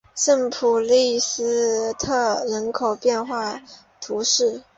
[0.15, 3.61] 圣普列斯特人口变化
[4.01, 4.63] 图示